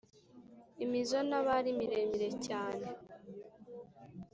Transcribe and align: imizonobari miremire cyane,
imizonobari 0.83 1.69
miremire 1.79 2.27
cyane, 2.45 2.87